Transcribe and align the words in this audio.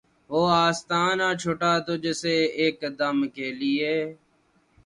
وہ 0.29 0.41
آستاں 0.63 1.09
نہ 1.19 1.29
چھٹا 1.41 1.73
تجھ 1.85 2.11
سے 2.21 2.35
ایک 2.59 2.77
دم 2.99 3.17
کے 3.35 3.47
لیے 3.59 3.93